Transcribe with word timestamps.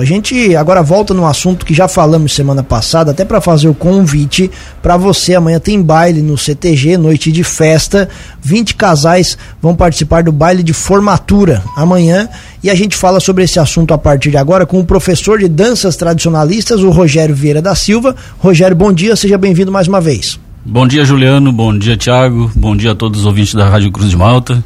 A 0.00 0.04
gente 0.04 0.54
agora 0.54 0.82
volta 0.82 1.12
num 1.12 1.26
assunto 1.26 1.66
que 1.66 1.74
já 1.74 1.88
falamos 1.88 2.34
semana 2.34 2.62
passada, 2.62 3.10
até 3.10 3.24
para 3.24 3.40
fazer 3.40 3.68
o 3.68 3.74
convite 3.74 4.50
para 4.82 4.96
você. 4.96 5.34
Amanhã 5.34 5.58
tem 5.58 5.80
baile 5.82 6.22
no 6.22 6.38
CTG, 6.38 6.96
noite 6.96 7.32
de 7.32 7.42
festa. 7.42 8.08
20 8.42 8.74
casais 8.74 9.36
vão 9.60 9.74
participar 9.74 10.22
do 10.22 10.32
baile 10.32 10.62
de 10.62 10.72
formatura 10.72 11.62
amanhã 11.76 12.28
e 12.62 12.70
a 12.70 12.74
gente 12.74 12.96
fala 12.96 13.20
sobre 13.20 13.44
esse 13.44 13.58
assunto 13.58 13.94
a 13.94 13.98
partir 13.98 14.30
de 14.30 14.36
agora 14.36 14.66
com 14.66 14.80
o 14.80 14.84
professor 14.84 15.38
de 15.38 15.48
danças 15.48 15.96
tradicionalistas, 15.96 16.82
o 16.82 16.90
Rogério 16.90 17.34
Vieira 17.34 17.62
da 17.62 17.74
Silva. 17.74 18.14
Rogério, 18.38 18.76
bom 18.76 18.92
dia, 18.92 19.16
seja 19.16 19.38
bem-vindo 19.38 19.72
mais 19.72 19.88
uma 19.88 20.00
vez. 20.00 20.38
Bom 20.64 20.86
dia, 20.86 21.04
Juliano. 21.04 21.52
Bom 21.52 21.76
dia, 21.76 21.96
Tiago. 21.96 22.50
Bom 22.54 22.76
dia 22.76 22.92
a 22.92 22.94
todos 22.94 23.20
os 23.20 23.26
ouvintes 23.26 23.54
da 23.54 23.68
Rádio 23.68 23.90
Cruz 23.90 24.10
de 24.10 24.16
Malta. 24.16 24.62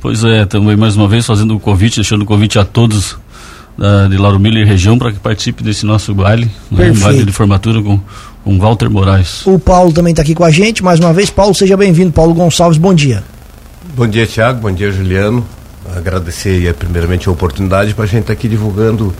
Pois 0.00 0.22
é, 0.24 0.44
também 0.44 0.76
mais 0.76 0.96
uma 0.96 1.08
vez 1.08 1.24
fazendo 1.24 1.54
o 1.56 1.60
convite, 1.60 1.96
deixando 1.96 2.22
o 2.22 2.26
convite 2.26 2.58
a 2.58 2.64
todos 2.64 3.16
da, 3.76 4.08
de 4.08 4.16
Lauro 4.16 4.38
Miller 4.38 4.64
e 4.64 4.68
região 4.68 4.98
para 4.98 5.12
que 5.12 5.18
participe 5.18 5.62
desse 5.62 5.84
nosso 5.84 6.14
baile, 6.14 6.50
né, 6.70 6.90
um 6.90 6.98
baile 6.98 7.24
de 7.24 7.32
formatura 7.32 7.82
com, 7.82 8.00
com 8.44 8.58
Walter 8.58 8.88
Moraes. 8.88 9.46
O 9.46 9.58
Paulo 9.58 9.92
também 9.92 10.12
está 10.12 10.22
aqui 10.22 10.34
com 10.34 10.44
a 10.44 10.50
gente, 10.50 10.82
mais 10.82 11.00
uma 11.00 11.12
vez. 11.12 11.30
Paulo, 11.30 11.54
seja 11.54 11.76
bem-vindo. 11.76 12.12
Paulo 12.12 12.34
Gonçalves, 12.34 12.78
bom 12.78 12.94
dia. 12.94 13.22
Bom 13.96 14.06
dia, 14.06 14.26
Tiago. 14.26 14.60
Bom 14.60 14.72
dia, 14.72 14.90
Juliano. 14.90 15.44
Agradecer 15.94 16.72
primeiramente 16.74 17.28
a 17.28 17.32
oportunidade 17.32 17.94
para 17.94 18.04
a 18.04 18.06
gente 18.06 18.22
estar 18.22 18.32
tá 18.34 18.38
aqui 18.38 18.48
divulgando 18.48 19.14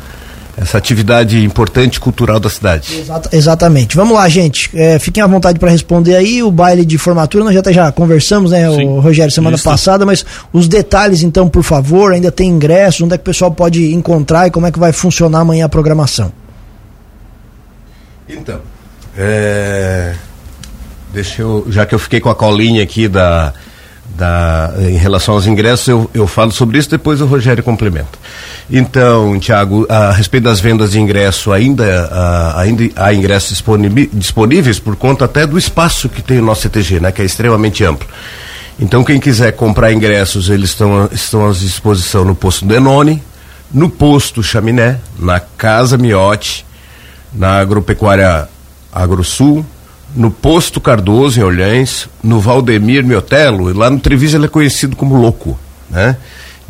essa 0.57 0.79
atividade 0.79 1.43
importante 1.45 1.99
cultural 1.99 2.39
da 2.39 2.49
cidade. 2.49 3.01
Exata, 3.01 3.29
exatamente. 3.33 3.97
Vamos 3.97 4.15
lá, 4.15 4.29
gente. 4.29 4.71
É, 4.75 4.99
fiquem 4.99 5.23
à 5.23 5.27
vontade 5.27 5.59
para 5.59 5.71
responder 5.71 6.15
aí. 6.15 6.43
O 6.43 6.51
baile 6.51 6.85
de 6.85 6.97
formatura, 6.97 7.45
nós 7.45 7.55
já, 7.55 7.73
já 7.73 7.93
conversamos, 7.93 8.53
né, 8.53 8.71
Sim, 8.71 8.87
o 8.87 9.01
Rogério, 9.01 9.33
semana 9.33 9.57
isso. 9.57 9.65
passada, 9.65 10.07
mas 10.07 10.25
os 10.53 10.69
detalhes, 10.69 11.23
então, 11.23 11.49
por 11.49 11.63
favor, 11.63 12.13
ainda 12.13 12.31
tem 12.31 12.49
ingressos, 12.51 13.01
onde 13.03 13.15
é 13.15 13.19
que 13.19 13.23
o 13.23 13.25
pessoal 13.25 13.51
pode 13.51 13.93
encontrar 13.93 14.47
e 14.47 14.51
como 14.51 14.67
é 14.67 14.73
que 14.73 14.79
vai 14.79 14.93
funcionar 14.93 15.41
amanhã 15.41 15.67
a 15.67 15.69
programação? 15.69 16.33
Então, 18.29 18.61
é, 19.17 20.15
deixa 21.13 21.43
eu, 21.43 21.67
já 21.69 21.85
que 21.85 21.95
eu 21.95 21.99
fiquei 21.99 22.21
com 22.21 22.31
a 22.31 22.35
colinha 22.35 22.83
aqui 22.83 23.07
da, 23.09 23.53
da, 24.17 24.73
em 24.79 24.97
relação 24.97 25.35
aos 25.35 25.47
ingressos, 25.47 25.89
eu, 25.89 26.11
eu 26.15 26.27
falo 26.27 26.53
sobre 26.53 26.79
isso, 26.79 26.89
depois 26.89 27.21
o 27.21 27.27
Rogério 27.27 27.63
complementa. 27.63 28.19
Então, 28.71 29.39
Tiago, 29.39 29.87
a 29.89 30.13
respeito 30.13 30.45
das 30.45 30.61
vendas 30.61 30.93
de 30.93 31.01
ingresso, 31.01 31.53
ainda, 31.53 32.09
a, 32.11 32.61
ainda 32.61 32.85
há 32.97 33.13
ingressos 33.13 33.63
disponíveis 34.13 34.79
por 34.79 34.97
conta 34.97 35.25
até 35.25 35.47
do 35.47 35.59
espaço 35.59 36.09
que 36.09 36.23
tem 36.23 36.39
o 36.39 36.45
nosso 36.45 36.63
CTG, 36.63 37.01
né, 37.01 37.13
que 37.13 37.23
é 37.23 37.25
extremamente 37.25 37.85
amplo. 37.85 38.09
Então, 38.79 39.05
quem 39.05 39.21
quiser 39.21 39.53
comprar 39.53 39.93
ingressos, 39.93 40.49
eles 40.49 40.71
estão, 40.71 41.09
estão 41.13 41.49
à 41.49 41.53
disposição 41.53 42.25
no 42.25 42.35
posto 42.35 42.65
Denone, 42.65 43.23
no 43.73 43.89
posto 43.89 44.43
Chaminé, 44.43 44.99
na 45.19 45.41
Casa 45.41 45.97
Miote, 45.97 46.65
na 47.33 47.59
Agropecuária 47.59 48.49
Agrosul, 48.93 49.67
no 50.15 50.31
posto 50.31 50.81
Cardoso, 50.81 51.41
em 51.41 51.43
Olhães, 51.43 52.09
no 52.23 52.41
Valdemir 52.41 53.05
Miotelo, 53.05 53.71
e 53.71 53.73
lá 53.73 53.91
no 53.91 53.99
Treviso 53.99 54.37
ele 54.37 54.47
é 54.47 54.49
conhecido 54.49 54.97
como 54.97 55.17
Louco, 55.17 55.59
né? 55.91 56.17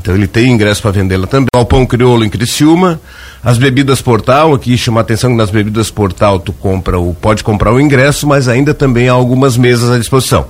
Então 0.01 0.14
ele 0.14 0.27
tem 0.27 0.51
ingresso 0.51 0.83
para 0.83 0.91
vender 0.91 1.17
lá 1.17 1.27
também. 1.27 1.48
O 1.55 1.86
Crioulo 1.86 2.25
em 2.25 2.28
Criciúma. 2.28 3.01
As 3.42 3.59
bebidas 3.59 4.03
Portal, 4.03 4.55
aqui 4.55 4.77
chama 4.77 5.01
a 5.01 5.03
atenção 5.03 5.31
que 5.31 5.36
nas 5.36 5.51
bebidas 5.51 5.91
Portal 5.91 6.39
tu 6.39 6.53
compra 6.53 6.98
o, 6.98 7.14
pode 7.14 7.45
comprar 7.45 7.73
o 7.73 7.81
ingresso, 7.81 8.27
mas 8.27 8.48
ainda 8.48 8.75
também 8.75 9.09
há 9.09 9.12
algumas 9.12 9.56
mesas 9.56 9.91
à 9.91 9.98
disposição. 9.98 10.47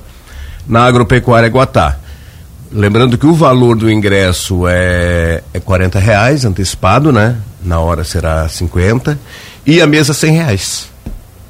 Na 0.67 0.85
Agropecuária 0.85 1.49
Guatá. 1.49 1.99
Lembrando 2.73 3.17
que 3.17 3.27
o 3.27 3.35
valor 3.35 3.77
do 3.77 3.89
ingresso 3.89 4.67
é, 4.67 5.43
é 5.53 5.61
40 5.61 5.99
reais 5.99 6.45
antecipado, 6.45 7.13
né? 7.13 7.37
Na 7.65 7.79
hora 7.79 8.03
será 8.03 8.49
50. 8.49 9.19
E 9.65 9.81
a 9.81 9.87
mesa 9.87 10.13
100 10.13 10.33
reais. 10.33 10.94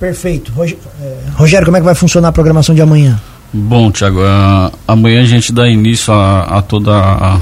Perfeito. 0.05 0.53
É, 1.01 1.17
Rogério, 1.35 1.65
como 1.65 1.79
é 1.79 1.81
que 1.81 1.87
vai 1.87 1.95
funcionar 1.95 2.29
a 2.29 2.33
programação 2.33 2.75
de 2.75 2.83
amanhã? 2.83 3.19
Bom, 3.53 3.91
Tiago, 3.91 4.21
uh, 4.21 4.71
amanhã 4.87 5.23
a 5.23 5.27
gente 5.27 5.53
dá 5.53 5.67
início 5.67 6.13
a, 6.13 6.59
a 6.59 6.63
toda 6.63 6.93
a 6.93 7.41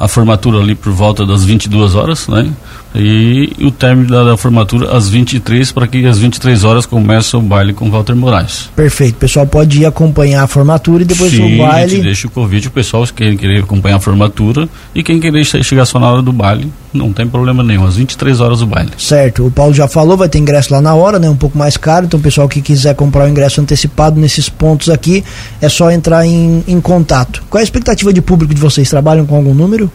a 0.00 0.08
formatura 0.08 0.58
ali 0.58 0.74
por 0.74 0.90
volta 0.90 1.26
das 1.26 1.44
22 1.44 1.94
horas, 1.94 2.26
né? 2.26 2.50
E 2.94 3.52
o 3.60 3.70
término 3.70 4.08
da, 4.08 4.24
da 4.24 4.36
formatura 4.36 4.96
às 4.96 5.08
23 5.08 5.70
para 5.72 5.86
que 5.86 6.04
às 6.06 6.18
23 6.18 6.64
horas 6.64 6.86
comece 6.86 7.36
o 7.36 7.40
baile 7.40 7.72
com 7.72 7.90
Walter 7.90 8.16
Moraes. 8.16 8.68
Perfeito. 8.74 9.14
O 9.14 9.18
pessoal 9.18 9.46
pode 9.46 9.80
ir 9.80 9.86
acompanhar 9.86 10.42
a 10.42 10.46
formatura 10.46 11.02
e 11.02 11.06
depois 11.06 11.30
Sim, 11.30 11.54
o 11.54 11.58
baile. 11.58 12.02
Deixa 12.02 12.26
o 12.26 12.30
convite 12.30 12.68
o 12.68 12.70
pessoal 12.70 13.06
quem 13.14 13.36
querer 13.36 13.62
acompanhar 13.62 13.96
a 13.96 14.00
formatura 14.00 14.68
e 14.94 15.02
quem 15.02 15.20
querer 15.20 15.44
chegar 15.44 15.84
só 15.84 15.98
na 15.98 16.10
hora 16.10 16.22
do 16.22 16.32
baile, 16.32 16.70
não 16.92 17.12
tem 17.12 17.26
problema 17.26 17.62
nenhum, 17.62 17.86
às 17.86 17.96
23 17.96 18.40
horas 18.40 18.62
o 18.62 18.66
baile. 18.66 18.90
Certo. 18.98 19.46
O 19.46 19.50
Paulo 19.50 19.72
já 19.72 19.86
falou, 19.86 20.16
vai 20.16 20.28
ter 20.28 20.38
ingresso 20.38 20.72
lá 20.72 20.80
na 20.80 20.94
hora, 20.94 21.18
né? 21.18 21.28
Um 21.28 21.36
pouco 21.36 21.56
mais 21.56 21.76
caro, 21.76 22.06
então 22.06 22.18
o 22.18 22.22
pessoal 22.22 22.48
que 22.48 22.60
quiser 22.60 22.94
comprar 22.94 23.24
o 23.24 23.28
ingresso 23.28 23.60
antecipado 23.60 24.20
nesses 24.20 24.48
pontos 24.48 24.88
aqui, 24.88 25.24
é 25.60 25.68
só 25.68 25.90
entrar 25.90 26.26
em, 26.26 26.64
em 26.66 26.80
contato. 26.80 27.42
Qual 27.48 27.58
é 27.58 27.62
a 27.62 27.64
expectativa 27.64 28.12
de 28.12 28.20
público 28.20 28.54
de 28.54 28.60
vocês? 28.60 28.88
Trabalham 28.88 29.26
com 29.26 29.36
algum 29.36 29.54
número? 29.54 29.90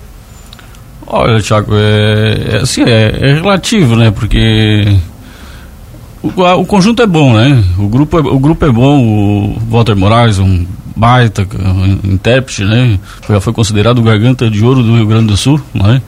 Olha, 1.08 1.42
Thiago, 1.42 1.74
é, 1.76 2.56
é 2.56 2.58
assim, 2.58 2.84
é, 2.84 3.18
é, 3.22 3.34
relativo, 3.34 3.96
né? 3.96 4.12
Porque 4.12 4.98
o, 6.24 6.44
a, 6.44 6.56
o, 6.56 6.66
conjunto 6.66 7.02
é 7.02 7.08
bom, 7.08 7.34
né? 7.34 7.64
O 7.78 7.88
grupo 7.88 8.18
é, 8.18 8.22
o 8.22 8.40
grupo 8.40 8.66
é 8.66 8.72
bom, 8.72 9.04
o 9.04 9.60
Walter 9.70 9.96
Moraes, 9.96 10.40
um 10.40 10.66
baita 10.96 11.48
um 11.54 12.12
intérprete, 12.12 12.64
né? 12.64 13.00
Já 13.30 13.40
foi 13.40 13.54
considerado 13.54 14.00
o 14.00 14.04
garganta 14.04 14.50
de 14.50 14.64
ouro 14.64 14.82
do 14.82 14.96
Rio 14.96 15.06
Grande 15.06 15.28
do 15.28 15.38
Sul, 15.38 15.62
né? 15.74 16.02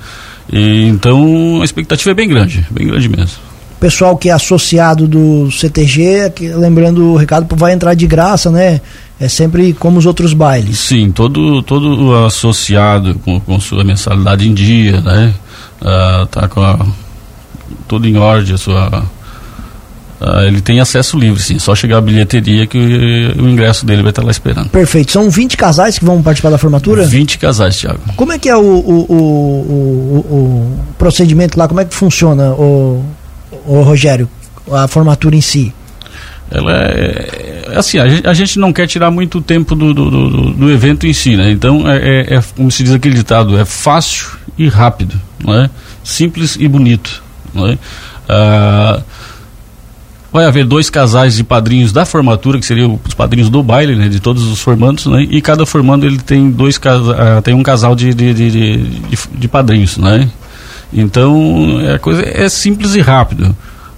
E, 0.52 0.88
então 0.88 1.60
a 1.62 1.66
expectativa 1.66 2.12
é 2.12 2.14
bem 2.14 2.28
grande, 2.28 2.66
bem 2.72 2.88
grande 2.88 3.10
mesmo 3.10 3.48
pessoal 3.80 4.18
que 4.18 4.30
é 4.30 4.32
associado 4.32 5.08
do 5.08 5.52
CTG, 5.52 6.32
que, 6.36 6.50
lembrando 6.50 7.12
o 7.12 7.16
recado, 7.16 7.56
vai 7.56 7.74
entrar 7.74 7.94
de 7.94 8.08
graça, 8.08 8.50
né? 8.50 8.82
É 9.20 9.28
sempre 9.28 9.74
como 9.74 9.98
os 9.98 10.06
outros 10.06 10.34
bailes. 10.34 10.78
Sim, 10.80 11.12
todo, 11.12 11.64
todo 11.64 12.26
associado 12.26 13.16
com, 13.26 13.40
com 13.40 13.60
sua 13.60 13.84
mensalidade 13.84 14.48
em 14.48 14.54
dia, 14.54 15.02
né? 15.02 15.34
Ah, 15.82 16.28
tá 16.30 16.48
com 16.48 16.62
a, 16.62 16.86
tudo 17.88 18.08
em 18.08 18.16
ordem, 18.18 18.54
a 18.54 18.58
sua. 18.58 19.04
Ah, 20.22 20.44
ele 20.46 20.62
tem 20.62 20.80
acesso 20.80 21.18
livre, 21.18 21.42
sim. 21.42 21.58
Só 21.58 21.74
chegar 21.74 21.98
à 21.98 22.02
bilheteria 22.02 22.68
que 22.68 22.78
o, 22.78 23.44
o 23.44 23.50
ingresso 23.50 23.86
dele 23.88 24.04
vai 24.04 24.12
estar 24.12 24.24
lá 24.24 24.30
esperando. 24.30 24.70
Perfeito. 24.70 25.12
São 25.12 25.30
20 25.32 25.58
casais 25.58 25.98
que 25.98 26.06
vão 26.06 26.22
participar 26.22 26.52
da 26.52 26.58
formatura? 26.60 27.04
20 27.04 27.40
casais, 27.40 27.76
Thiago. 27.76 28.00
Como 28.16 28.32
é 28.32 28.38
que 28.38 28.50
é 28.50 28.56
o, 28.56 28.62
o, 28.62 29.14
o, 30.20 30.80
procedimento 30.98 31.58
lá? 31.58 31.68
Como 31.68 31.80
é 31.80 31.86
que 31.86 31.94
funciona, 31.94 32.52
o, 32.52 33.04
o 33.66 33.82
Rogério, 33.82 34.30
a 34.72 34.88
formatura 34.88 35.36
em 35.36 35.42
si? 35.42 35.74
Ela 36.52 36.72
é 36.72 37.57
assim, 37.76 38.00
a 38.00 38.08
gente, 38.08 38.28
a 38.28 38.34
gente, 38.34 38.60
não 38.60 38.72
quer 38.74 38.88
tirar 38.88 39.12
muito 39.12 39.42
tempo 39.42 39.76
do, 39.76 39.94
do, 39.94 40.10
do, 40.10 40.54
do 40.54 40.72
evento 40.72 41.06
em 41.08 41.14
si, 41.14 41.36
né? 41.36 41.52
Então 41.52 41.90
é, 41.90 41.98
é, 41.98 42.36
é, 42.36 42.44
como 42.56 42.72
se 42.72 42.84
diz 42.84 42.94
aquele 42.94 43.16
ditado, 43.16 43.58
é 43.58 43.66
fácil 43.66 44.38
e 44.58 44.68
rápido, 44.68 45.20
não 45.44 45.54
é? 45.54 45.70
Simples 46.04 46.58
e 46.60 46.68
bonito, 46.68 47.22
não 47.54 47.68
é? 47.68 47.78
Ah, 48.30 49.02
vai 50.32 50.46
haver 50.46 50.66
dois 50.66 50.90
casais 50.90 51.36
de 51.36 51.44
padrinhos 51.44 51.92
da 51.92 52.06
formatura, 52.06 52.60
que 52.60 52.66
seriam 52.66 53.00
os 53.06 53.14
padrinhos 53.14 53.50
do 53.50 53.64
baile, 53.64 53.96
né, 53.96 54.08
de 54.08 54.20
todos 54.20 54.44
os 54.44 54.60
formandos, 54.60 55.06
né, 55.06 55.26
e 55.30 55.42
cada 55.42 55.66
formando 55.66 56.06
ele 56.06 56.18
tem 56.18 56.52
dois 56.52 56.78
uh, 56.78 57.42
tem 57.44 57.54
um 57.54 57.64
casal 57.64 57.96
de, 57.96 58.14
de, 58.14 58.34
de, 58.34 58.52
de, 58.52 59.18
de 59.34 59.48
padrinhos, 59.48 59.98
né. 59.98 60.30
Então, 60.94 61.80
a 61.94 62.00
coisa 62.00 62.24
é 62.24 62.48
simples 62.48 62.96
e 62.96 63.02
rápido. 63.02 63.56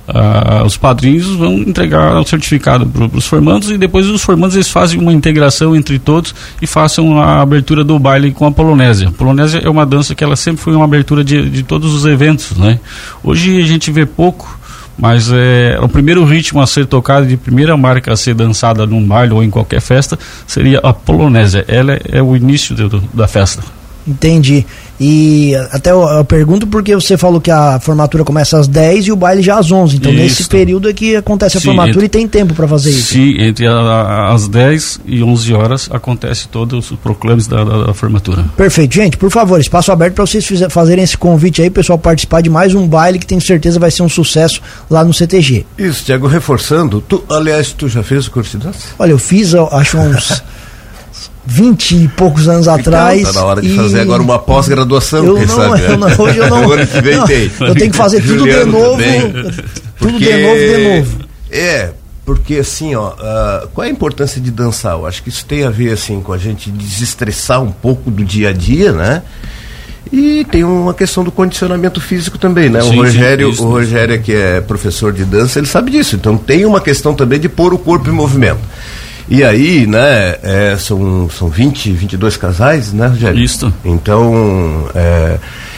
Uh, 0.10 0.66
os 0.66 0.76
padrinhos 0.76 1.28
vão 1.36 1.54
entregar 1.60 2.20
o 2.20 2.26
certificado 2.26 2.86
para 2.86 3.06
os 3.16 3.28
formandos 3.28 3.70
e 3.70 3.78
depois 3.78 4.08
os 4.08 4.24
formandos 4.24 4.56
eles 4.56 4.70
fazem 4.70 5.00
uma 5.00 5.14
integração 5.14 5.76
entre 5.76 6.00
todos 6.00 6.34
e 6.60 6.66
façam 6.66 7.22
a 7.22 7.42
abertura 7.42 7.84
do 7.84 8.00
baile 8.00 8.32
com 8.32 8.46
a 8.46 8.52
polonésia. 8.52 9.10
A 9.10 9.12
polonésia 9.12 9.62
é 9.64 9.70
uma 9.70 9.86
dança 9.86 10.16
que 10.16 10.24
ela 10.24 10.36
sempre 10.36 10.62
foi 10.62 10.76
uma 10.76 10.86
abertura 10.86 11.24
de, 11.24 11.48
de 11.50 11.62
todos 11.62 11.94
os 11.94 12.06
eventos, 12.06 12.58
né? 12.58 12.80
Hoje 13.24 13.62
a 13.62 13.66
gente 13.66 13.92
vê 13.92 14.04
pouco, 14.06 14.60
mas 14.98 15.32
é, 15.32 15.78
o 15.80 15.88
primeiro 15.88 16.26
ritmo 16.26 16.60
a 16.60 16.66
ser 16.66 16.88
tocado 16.88 17.28
de 17.28 17.38
primeira 17.38 17.78
marca 17.78 18.12
a 18.12 18.18
ser 18.18 18.34
dançada 18.34 18.88
num 18.88 19.06
baile 19.06 19.34
ou 19.34 19.44
em 19.44 19.50
qualquer 19.50 19.80
festa 19.80 20.18
seria 20.48 20.80
a 20.80 20.92
polonésia. 20.92 21.64
Ela 21.68 21.94
é, 21.94 22.02
é 22.14 22.24
o 22.24 22.36
início 22.36 22.76
do, 22.76 23.00
da 23.14 23.28
festa. 23.28 23.62
Entendi. 24.08 24.66
E 25.00 25.56
até 25.72 25.92
eu, 25.92 26.02
eu, 26.02 26.26
pergunto 26.26 26.68
porque 26.68 26.94
você 26.94 27.18
falou 27.18 27.40
que 27.40 27.50
a 27.50 27.80
formatura 27.80 28.26
começa 28.26 28.60
às 28.60 28.68
10 28.68 29.08
e 29.08 29.12
o 29.12 29.16
baile 29.16 29.42
já 29.42 29.58
às 29.58 29.72
11. 29.72 29.96
Então, 29.96 30.12
isso. 30.12 30.22
nesse 30.22 30.48
período 30.50 30.90
é 30.90 30.94
que 30.94 31.16
acontece 31.16 31.58
a 31.58 31.62
Sim, 31.62 31.68
formatura 31.68 32.06
entre, 32.06 32.06
e 32.06 32.10
tem 32.10 32.28
tempo 32.28 32.54
para 32.54 32.68
fazer 32.68 32.90
isso. 32.90 33.14
Sim, 33.14 33.42
entre 33.42 33.66
a, 33.66 34.34
as 34.34 34.48
10 34.48 35.02
e 35.06 35.24
11 35.24 35.54
horas 35.54 35.90
acontece 35.92 36.50
todos 36.50 36.92
os 36.92 36.98
proclames 37.00 37.48
da, 37.48 37.64
da, 37.64 37.86
da 37.86 37.94
formatura. 37.94 38.46
Perfeito. 38.58 38.94
Gente, 38.94 39.16
por 39.16 39.32
favor, 39.32 39.60
espaço 39.60 39.92
aberto 39.92 40.16
para 40.16 40.26
vocês 40.26 40.46
fizer, 40.46 40.70
fazerem 40.70 41.04
esse 41.04 41.18
convite 41.18 41.62
aí, 41.62 41.70
pessoal 41.70 41.98
participar 41.98 42.42
de 42.42 42.50
mais 42.50 42.76
um 42.76 42.86
baile 42.86 43.20
que 43.20 43.26
tenho 43.26 43.42
certeza 43.42 43.80
vai 43.80 43.92
ser 43.92 44.04
um 44.04 44.10
sucesso 44.10 44.62
lá 44.90 45.04
no 45.04 45.14
CTG. 45.14 45.66
Isso, 45.78 46.04
Tiago, 46.04 46.28
reforçando, 46.28 47.02
tu, 47.02 47.24
aliás, 47.30 47.72
tu 47.72 47.88
já 47.88 48.04
fez 48.04 48.28
o 48.28 48.32
curso 48.32 48.58
de 48.58 48.66
dança? 48.66 48.80
Olha, 48.98 49.12
eu 49.12 49.20
fiz, 49.20 49.54
acho 49.56 49.98
uns. 49.98 50.44
20 51.50 52.04
e 52.04 52.08
poucos 52.10 52.48
anos 52.48 52.68
então, 52.68 52.76
atrás. 52.76 53.24
Tá 53.24 53.34
na 53.34 53.46
hora 53.46 53.62
de 53.62 53.70
e... 53.70 53.76
fazer 53.76 54.02
agora 54.02 54.22
uma 54.22 54.38
pós-graduação, 54.38 55.26
eu 55.26 55.36
quem 55.36 55.46
não, 55.48 55.56
sabe? 55.56 55.84
Eu 55.84 55.98
não, 55.98 56.08
hoje 56.08 56.38
eu 56.38 56.50
não. 56.50 56.72
ano 56.72 56.88
que 56.88 57.02
vem 57.02 57.18
não, 57.18 57.26
tem. 57.26 57.52
Eu 57.60 57.76
tenho 57.76 57.92
que 57.92 57.98
fazer 57.98 58.22
tudo 58.22 58.40
Juliano 58.40 58.66
de 58.66 58.72
novo. 58.72 58.92
também. 58.92 59.32
Tudo 59.32 60.12
Porque- 60.12 60.26
de 60.26 60.44
novo, 60.44 60.60
de 60.60 60.96
novo. 60.96 61.30
É, 61.52 61.90
porque 62.24 62.58
assim, 62.58 62.94
ó, 62.94 63.14
ah, 63.20 63.68
qual 63.74 63.86
é 63.86 63.90
a 63.90 63.92
importância 63.92 64.40
de 64.40 64.52
dançar? 64.52 64.94
Eu 64.94 65.08
acho 65.08 65.24
que 65.24 65.30
isso 65.30 65.44
tem 65.46 65.66
a 65.66 65.70
ver 65.72 65.92
assim 65.92 66.22
com 66.22 66.32
a 66.32 66.38
gente 66.38 66.70
desestressar 66.70 67.62
um 67.62 67.72
pouco 67.72 68.12
do 68.12 68.24
dia 68.24 68.50
a 68.50 68.54
dia, 68.54 68.92
né? 68.92 69.24
E 70.12 70.46
tem 70.52 70.64
uma 70.64 70.94
questão 70.94 71.24
do 71.24 71.32
condicionamento 71.32 72.00
físico 72.00 72.38
também, 72.38 72.70
né? 72.70 72.82
Sim, 72.82 72.88
o 72.88 72.92
sim, 72.92 72.98
Rogério, 72.98 73.50
isso, 73.50 73.64
o 73.64 73.70
Rogério 73.70 74.22
que 74.22 74.34
é 74.34 74.62
professor 74.62 75.12
de 75.12 75.24
dança, 75.26 75.60
ele 75.60 75.68
sabe 75.68 75.92
disso. 75.92 76.16
Então 76.16 76.38
tem 76.38 76.66
uma 76.66 76.82
questão 76.82 77.14
também 77.14 77.40
de 77.40 77.50
pôr 77.50 77.74
o 77.74 77.78
corpo 77.78 78.10
em 78.10 78.14
movimento. 78.14 78.60
E 79.30 79.44
aí, 79.44 79.86
né, 79.86 80.38
é, 80.42 80.76
são, 80.80 81.30
são 81.30 81.50
20, 81.50 81.92
22 81.92 82.36
casais, 82.36 82.92
né, 82.92 83.06
Rogério? 83.08 83.40
Isso. 83.40 83.72
Então, 83.86 84.90
é, 84.96 85.38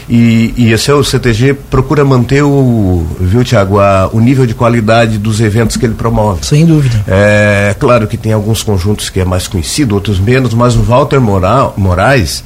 e, 0.10 0.54
e 0.56 0.72
esse 0.72 0.90
é 0.90 0.94
o 0.94 1.04
CTG 1.04 1.54
procura 1.70 2.06
manter 2.06 2.44
o, 2.44 3.06
viu, 3.20 3.44
Tiago, 3.44 3.78
o 4.14 4.20
nível 4.22 4.46
de 4.46 4.54
qualidade 4.54 5.18
dos 5.18 5.42
eventos 5.42 5.76
que 5.76 5.86
ele 5.86 5.96
promove. 5.96 6.46
Sem 6.46 6.66
dúvida. 6.66 7.04
É 7.08 7.76
claro 7.78 8.08
que 8.08 8.16
tem 8.16 8.32
alguns 8.32 8.64
conjuntos 8.64 9.10
que 9.10 9.20
é 9.20 9.26
mais 9.26 9.48
conhecido, 9.48 9.96
outros 9.96 10.18
menos, 10.18 10.54
mas 10.54 10.76
o 10.78 10.82
Walter 10.82 11.20
Mora- 11.20 11.72
Moraes, 11.76 12.46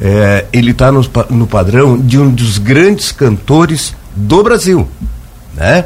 é, 0.00 0.46
ele 0.50 0.70
está 0.70 0.90
no, 0.90 1.04
no 1.28 1.46
padrão 1.46 1.98
de 1.98 2.18
um 2.18 2.30
dos 2.30 2.56
grandes 2.56 3.12
cantores 3.12 3.94
do 4.16 4.42
Brasil, 4.42 4.88
né? 5.54 5.84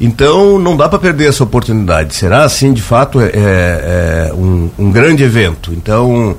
Então 0.00 0.58
não 0.58 0.76
dá 0.76 0.88
para 0.88 0.98
perder 0.98 1.28
essa 1.28 1.44
oportunidade. 1.44 2.14
Será 2.14 2.42
assim, 2.44 2.72
de 2.72 2.82
fato, 2.82 3.20
é, 3.20 3.26
é, 3.26 4.28
é 4.30 4.32
um, 4.34 4.70
um 4.78 4.90
grande 4.90 5.22
evento. 5.22 5.72
Então, 5.72 6.36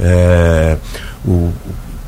é, 0.00 0.76
o- 1.24 1.50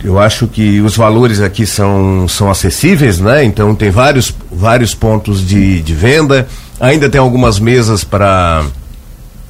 eu 0.03 0.19
acho 0.19 0.47
que 0.47 0.81
os 0.81 0.97
valores 0.97 1.41
aqui 1.41 1.67
são, 1.67 2.27
são 2.27 2.51
acessíveis, 2.51 3.19
né? 3.21 3.45
Então 3.45 3.75
tem 3.75 3.91
vários, 3.91 4.35
vários 4.51 4.95
pontos 4.95 5.47
de, 5.47 5.83
de 5.83 5.95
venda. 5.95 6.47
Ainda 6.79 7.09
tem 7.11 7.21
algumas 7.21 7.59
mesas 7.61 8.03
para 8.05 8.65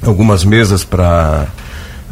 algumas 0.02 0.44
mesas 0.44 0.82
para 0.85 1.47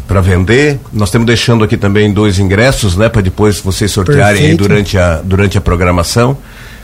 para 0.07 0.21
vender. 0.23 0.79
Nós 0.93 1.09
estamos 1.09 1.27
deixando 1.27 1.63
aqui 1.65 1.77
também 1.77 2.11
dois 2.13 2.39
ingressos, 2.39 2.97
né, 2.97 3.09
para 3.11 3.21
depois 3.21 3.61
vocês 3.61 3.91
sortearem 3.91 4.43
durante 4.57 4.97
a 4.97 5.21
durante 5.23 5.59
a 5.59 5.61
programação, 5.61 6.37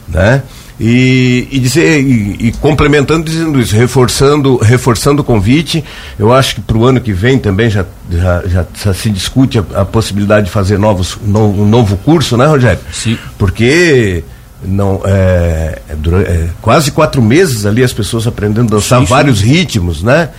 né? 0.08 0.42
E, 0.80 1.46
e 1.52 1.60
dizer 1.60 2.00
e, 2.00 2.48
e 2.48 2.52
complementando 2.60 3.24
dizendo 3.24 3.60
isso, 3.60 3.76
reforçando 3.76 4.56
reforçando 4.56 5.22
o 5.22 5.24
convite. 5.24 5.84
Eu 6.18 6.32
acho 6.32 6.56
que 6.56 6.60
para 6.60 6.76
o 6.76 6.84
ano 6.84 7.00
que 7.00 7.12
vem 7.12 7.38
também 7.38 7.70
já 7.70 7.84
já, 8.10 8.42
já, 8.46 8.66
já 8.84 8.92
se 8.92 9.08
discute 9.08 9.58
a, 9.58 9.64
a 9.82 9.84
possibilidade 9.84 10.46
de 10.46 10.52
fazer 10.52 10.76
novos 10.78 11.16
no- 11.24 11.62
um 11.62 11.64
novo 11.68 11.96
curso, 11.98 12.36
né, 12.36 12.44
Rogério? 12.46 12.80
Sim. 12.92 13.16
Porque 13.38 14.24
não 14.64 15.00
é, 15.04 15.78
é 15.90 15.94
dura- 15.94 16.22
é 16.22 16.48
quase 16.60 16.90
quatro 16.90 17.22
meses 17.22 17.64
ali 17.66 17.84
as 17.84 17.92
pessoas 17.92 18.26
aprendendo 18.26 18.72
a 18.74 18.76
dançar 18.76 18.98
Sim, 18.98 19.06
sim. 19.06 19.10
vários 19.10 19.40
ritmos, 19.40 20.02
né? 20.02 20.30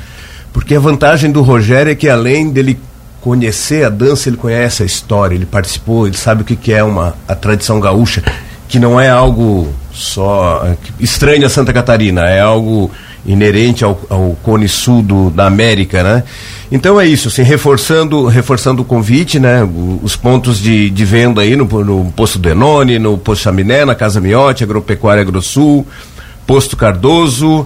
Porque 0.51 0.75
a 0.75 0.79
vantagem 0.81 1.31
do 1.31 1.41
Rogério 1.41 1.91
é 1.91 1.95
que 1.95 2.09
além 2.09 2.49
dele 2.49 2.77
conhecer 3.21 3.85
a 3.85 3.89
dança, 3.89 4.27
ele 4.29 4.37
conhece 4.37 4.83
a 4.83 4.85
história, 4.85 5.33
ele 5.33 5.45
participou, 5.45 6.07
ele 6.07 6.17
sabe 6.17 6.41
o 6.41 6.45
que, 6.45 6.55
que 6.57 6.73
é 6.73 6.83
uma, 6.83 7.15
a 7.27 7.33
tradição 7.35 7.79
gaúcha, 7.79 8.21
que 8.67 8.77
não 8.79 8.99
é 8.99 9.09
algo 9.09 9.73
só 9.95 10.63
é, 10.65 10.75
que 10.75 11.03
estranho 11.03 11.45
a 11.45 11.49
Santa 11.49 11.73
Catarina, 11.73 12.21
é 12.23 12.41
algo 12.41 12.91
inerente 13.25 13.83
ao, 13.83 13.99
ao 14.09 14.37
cone 14.43 14.67
sul 14.67 15.01
do, 15.01 15.29
da 15.29 15.47
América, 15.47 16.03
né? 16.03 16.23
Então 16.71 16.99
é 16.99 17.07
isso, 17.07 17.27
assim, 17.27 17.41
reforçando, 17.41 18.25
reforçando 18.27 18.81
o 18.81 18.85
convite, 18.85 19.39
né? 19.39 19.67
Os 20.03 20.15
pontos 20.15 20.59
de, 20.59 20.89
de 20.89 21.05
venda 21.05 21.41
aí 21.41 21.55
no, 21.55 21.65
no 21.65 22.11
Posto 22.11 22.37
Denone, 22.37 22.99
no 22.99 23.17
Posto 23.17 23.43
Chaminé, 23.43 23.85
na 23.85 23.95
Casa 23.95 24.21
Miote, 24.21 24.63
Agropecuária 24.63 25.21
Agrosul, 25.21 25.87
Posto 26.45 26.77
Cardoso, 26.77 27.65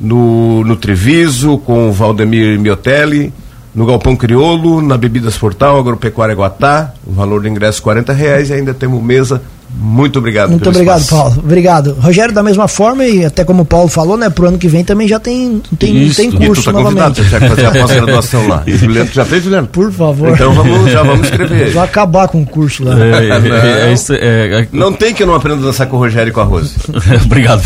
no, 0.00 0.64
no 0.64 0.76
Treviso, 0.76 1.58
com 1.58 1.88
o 1.88 1.92
Valdemir 1.92 2.58
Miotelli, 2.58 3.32
no 3.74 3.86
Galpão 3.86 4.16
Criolo, 4.16 4.82
na 4.82 4.96
Bebidas 4.96 5.38
Portal, 5.38 5.78
Agropecuária 5.78 6.34
Guatá, 6.34 6.92
o 7.06 7.12
valor 7.12 7.42
do 7.42 7.48
ingresso 7.48 7.82
40 7.82 8.12
reais 8.12 8.50
e 8.50 8.54
ainda 8.54 8.74
temos 8.74 9.02
mesa. 9.02 9.42
Muito 9.82 10.18
obrigado 10.18 10.50
Muito 10.50 10.62
pelo 10.62 10.74
obrigado, 10.74 11.00
espaço. 11.00 11.22
Paulo. 11.22 11.38
Obrigado. 11.44 11.96
Rogério, 12.00 12.34
da 12.34 12.42
mesma 12.42 12.66
forma, 12.68 13.04
e 13.04 13.24
até 13.24 13.44
como 13.44 13.62
o 13.62 13.64
Paulo 13.64 13.88
falou, 13.88 14.16
né, 14.16 14.28
pro 14.28 14.46
ano 14.48 14.58
que 14.58 14.68
vem 14.68 14.84
também 14.84 15.06
já 15.08 15.18
tem, 15.18 15.62
tem, 15.78 15.96
Isso. 16.02 16.16
tem 16.16 16.26
E 16.26 16.34
E 16.34 16.38
tu 16.38 16.46
curso 16.46 16.64
tá 16.64 16.72
convidado, 16.72 17.20
novamente. 17.20 17.22
você 17.22 17.38
tinha 17.38 17.40
que 17.40 17.48
fazer 17.56 17.66
a 17.66 17.80
pós-graduação 17.82 18.48
lá. 18.48 18.62
E 18.66 18.76
Juliano, 18.76 19.08
tu 19.10 19.14
já 19.14 19.24
fez, 19.24 19.42
Juliano? 19.44 19.66
Por 19.68 19.90
favor. 19.92 20.28
Então 20.30 20.52
vamos, 20.52 20.90
já 20.90 21.02
vamos 21.02 21.26
escrever. 21.28 21.70
Vai 21.70 21.84
acabar 21.84 22.28
com 22.28 22.42
o 22.42 22.46
curso 22.46 22.84
lá. 22.84 22.98
É, 22.98 23.28
é, 23.28 23.38
Não. 23.38 23.56
é, 23.56 23.88
é 23.88 23.92
isso, 23.92 24.12
é, 24.12 24.60
é- 24.62 24.68
Não 24.72 24.92
tem 24.92 25.14
que 25.14 25.22
eu 25.22 25.26
não 25.26 25.34
aprenda 25.34 25.62
a 25.62 25.66
dançar 25.66 25.86
com 25.86 25.96
o 25.96 26.00
Rogério 26.00 26.30
e 26.30 26.32
com 26.32 26.40
a 26.40 26.44
Rose. 26.44 26.74
Obrigado, 27.24 27.62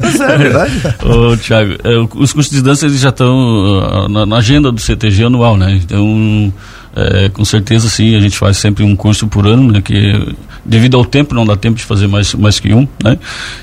Mas 0.00 0.20
é 0.20 0.38
verdade. 0.38 0.72
Ô, 1.04 1.36
Thiago, 1.36 1.74
é, 1.84 2.06
os 2.16 2.32
cursos 2.32 2.52
de 2.52 2.62
dança 2.62 2.86
eles 2.86 3.00
já 3.00 3.10
estão 3.10 3.80
ah, 3.82 4.08
na, 4.08 4.26
na 4.26 4.36
agenda 4.38 4.72
do 4.72 4.80
CTG 4.80 5.24
anual, 5.24 5.56
né? 5.56 5.78
Então, 5.84 6.52
é, 6.96 7.28
com 7.28 7.44
certeza 7.44 7.88
sim, 7.88 8.14
a 8.14 8.20
gente 8.20 8.38
faz 8.38 8.56
sempre 8.56 8.84
um 8.84 8.94
curso 8.94 9.26
por 9.26 9.46
ano, 9.46 9.72
né? 9.72 9.82
Que 9.82 10.34
devido 10.64 10.96
ao 10.96 11.04
tempo 11.04 11.34
não 11.34 11.44
dá 11.44 11.56
tempo 11.56 11.76
de 11.76 11.84
fazer 11.84 12.06
mais, 12.06 12.34
mais 12.34 12.60
que 12.60 12.72
um, 12.72 12.86
né? 13.02 13.18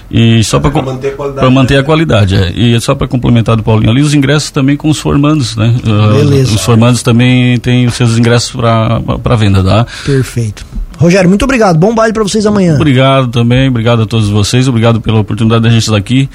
E 0.10 0.44
só 0.44 0.60
para 0.60 0.70
Pra 0.70 0.82
manter 0.82 1.08
a 1.08 1.16
qualidade, 1.16 1.40
Para 1.40 1.50
manter 1.50 1.74
né? 1.76 1.80
a 1.80 1.84
qualidade, 1.84 2.36
é. 2.36 2.52
E 2.52 2.80
só 2.82 2.94
para 2.94 3.08
complementar 3.08 3.56
do 3.56 3.64
Paulinho 3.64 3.90
ali, 3.92 4.02
os 4.02 4.14
ingressos 4.14 4.52
também 4.52 4.76
com 4.76 4.90
os 4.90 5.00
formandos, 5.00 5.56
né? 5.56 5.74
Ah, 5.86 6.14
Beleza. 6.14 6.54
Os 6.54 6.62
formandos 6.62 7.02
também 7.02 7.58
têm 7.60 7.88
os 7.88 7.94
seus 7.96 8.18
ingressos 8.18 8.52
para 8.52 9.36
venda, 9.38 9.64
tá? 9.64 9.86
Perfeito. 10.06 10.66
Rogério, 10.98 11.30
muito 11.30 11.44
obrigado. 11.44 11.80
Bom 11.80 11.96
baile 11.96 12.14
pra 12.14 12.22
vocês 12.24 12.46
amanhã. 12.46 12.76
Obrigado 12.76 13.30
também, 13.30 13.70
obrigado 13.70 14.04
a 14.04 14.06
todos 14.06 14.30
vocês, 14.30 14.68
obrigado 14.68 15.02
pela 15.02 15.20
oportunidade 15.20 15.64
da 15.64 15.70
gente 15.70 15.82
estar 15.84 15.98
aqui 15.98 16.30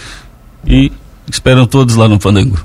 e 0.66 0.90
espero 1.30 1.66
todos 1.66 1.94
lá 1.94 2.08
no 2.08 2.18
Fandango. 2.18 2.58